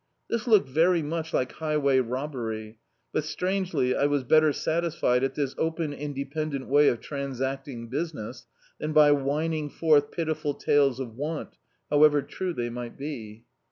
[0.31, 2.79] This looked very much like highway robbery,
[3.13, 8.47] but strangely, I was better satisfied at this open inde pendent way of transacting business
[8.79, 11.57] than by whining forth pitiful tales of want,
[11.91, 13.43] however true they mi^t be.